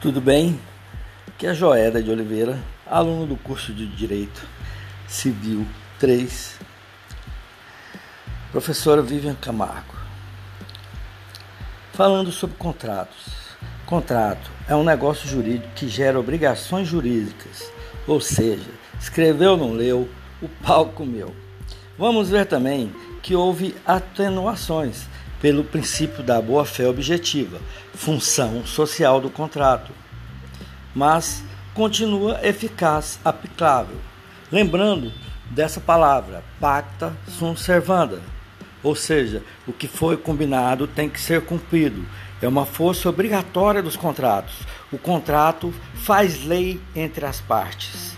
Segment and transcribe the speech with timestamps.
[0.00, 0.58] Tudo bem?
[1.36, 4.48] Que é Joeda de Oliveira, aluno do curso de Direito
[5.06, 5.66] Civil
[5.98, 6.54] 3,
[8.50, 9.94] professora Vivian Camargo.
[11.92, 13.26] Falando sobre contratos.
[13.84, 17.70] Contrato é um negócio jurídico que gera obrigações jurídicas,
[18.06, 20.08] ou seja, escreveu não leu,
[20.40, 21.36] o pau comeu.
[21.98, 22.90] Vamos ver também
[23.20, 25.02] que houve atenuações
[25.40, 27.58] pelo princípio da boa-fé objetiva,
[27.94, 29.92] função social do contrato,
[30.94, 31.42] mas
[31.74, 33.96] continua eficaz, aplicável.
[34.52, 35.12] Lembrando
[35.50, 38.20] dessa palavra, pacta sunt servanda,
[38.82, 42.04] ou seja, o que foi combinado tem que ser cumprido.
[42.42, 44.54] É uma força obrigatória dos contratos.
[44.90, 48.16] O contrato faz lei entre as partes.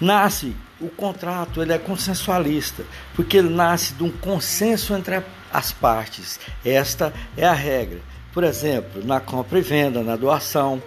[0.00, 2.84] Nasce o contrato, ele é consensualista,
[3.14, 6.38] porque ele nasce de um consenso entre as partes.
[6.64, 8.00] Esta é a regra.
[8.32, 10.82] Por exemplo, na compra e venda, na doação,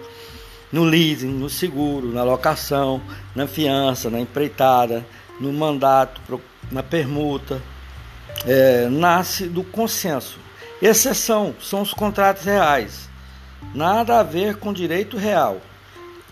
[0.70, 3.00] no leasing, no seguro, na locação,
[3.34, 5.04] na fiança, na empreitada,
[5.40, 6.20] no mandato,
[6.70, 7.60] na permuta,
[8.46, 10.38] é, nasce do consenso.
[10.80, 13.08] Exceção são os contratos reais.
[13.74, 15.60] Nada a ver com direito real.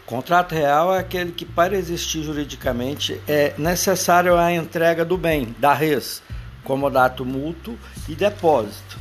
[0.07, 5.75] Contrato real é aquele que, para existir juridicamente, é necessário a entrega do bem, da
[5.75, 6.23] res,
[6.63, 7.77] comodato mútuo
[8.09, 9.01] e depósito.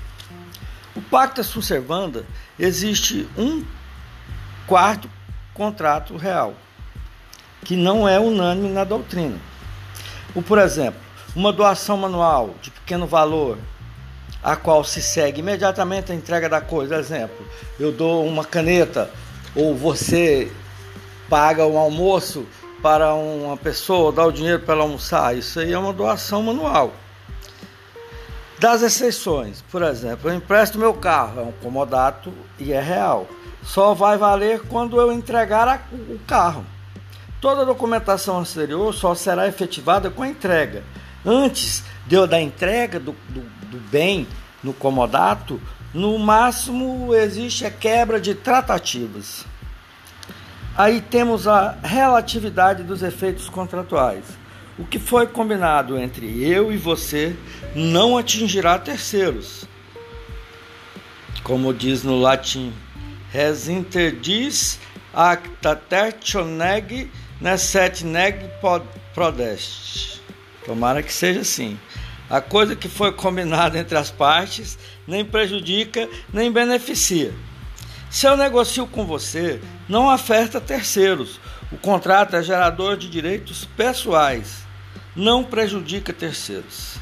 [0.96, 2.26] O pacta sunt servanda
[2.58, 3.64] existe um
[4.66, 5.08] quarto
[5.54, 6.56] contrato real,
[7.64, 9.38] que não é unânime na doutrina.
[10.34, 11.00] O, por exemplo,
[11.36, 13.60] uma doação manual de pequeno valor,
[14.42, 16.96] a qual se segue imediatamente a entrega da coisa.
[16.96, 17.46] Exemplo,
[17.80, 19.12] eu dou uma caneta
[19.56, 20.52] ou você
[21.30, 22.46] paga um almoço
[22.82, 26.94] para uma pessoa, dá o dinheiro para ela almoçar, isso aí é uma doação manual.
[28.60, 33.28] Das exceções, por exemplo, eu empresto meu carro, é um comodato e é real.
[33.64, 36.66] Só vai valer quando eu entregar a, o carro.
[37.42, 40.84] Toda a documentação anterior só será efetivada com a entrega.
[41.26, 44.28] Antes de eu da entrega do, do, do bem
[44.64, 45.60] no comodato,
[45.94, 49.46] no máximo existe a quebra de tratativas.
[50.78, 54.26] Aí temos a relatividade dos efeitos contratuais.
[54.78, 57.34] O que foi combinado entre eu e você
[57.74, 59.64] não atingirá terceiros.
[61.44, 62.74] Como diz no latim,
[63.32, 64.78] res interdis
[65.14, 67.10] acta tertioneg
[67.40, 68.50] nesset neg
[69.14, 70.20] prodest.
[70.66, 71.80] Tomara que seja assim.
[72.30, 77.34] A coisa que foi combinada entre as partes nem prejudica nem beneficia.
[78.16, 79.60] Se eu negocio com você,
[79.90, 81.38] não afeta terceiros.
[81.70, 84.66] O contrato é gerador de direitos pessoais,
[85.14, 86.96] não prejudica terceiros.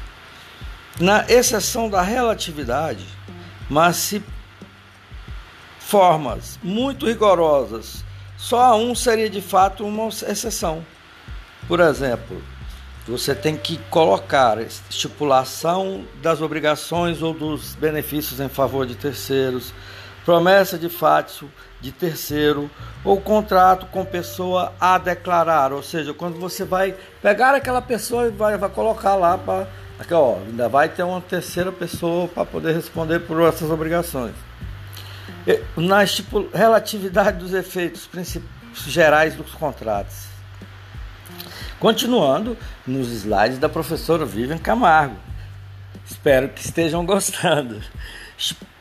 [0.98, 3.06] Na exceção da relatividade,
[3.70, 4.24] mas se
[5.78, 8.04] formas muito rigorosas,
[8.36, 10.84] só um seria de fato uma exceção.
[11.68, 12.42] Por exemplo,
[13.06, 19.72] você tem que colocar estipulação das obrigações ou dos benefícios em favor de terceiros
[20.24, 22.70] promessa de fato de terceiro
[23.04, 28.30] ou contrato com pessoa a declarar, ou seja, quando você vai pegar aquela pessoa e
[28.30, 29.68] vai, vai colocar lá para
[29.98, 34.34] aqui ó, ainda vai ter uma terceira pessoa para poder responder por essas obrigações.
[35.76, 38.08] Na tipo, relatividade dos efeitos
[38.86, 40.24] gerais dos contratos.
[41.78, 42.56] Continuando
[42.86, 45.16] nos slides da professora Vivian Camargo.
[46.06, 47.80] Espero que estejam gostando.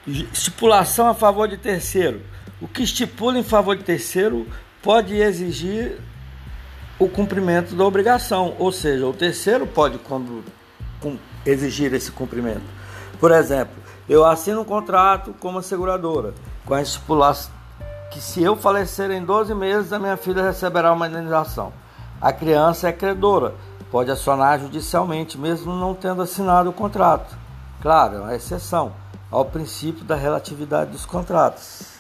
[0.06, 2.22] Estipulação a favor de terceiro.
[2.62, 4.48] O que estipula em favor de terceiro
[4.82, 6.00] pode exigir
[7.00, 10.00] o cumprimento da obrigação, ou seja, o terceiro pode
[11.46, 12.64] exigir esse cumprimento.
[13.20, 13.76] Por exemplo,
[14.10, 16.34] eu assino um contrato com uma seguradora
[16.66, 17.52] com a estipulação
[18.12, 21.74] que se eu falecer em 12 meses, a minha filha receberá uma indenização.
[22.22, 23.56] A criança é credora,
[23.90, 27.36] pode acionar judicialmente, mesmo não tendo assinado o contrato.
[27.82, 28.94] Claro, é uma exceção
[29.34, 31.93] ao princípio da relatividade dos contratos.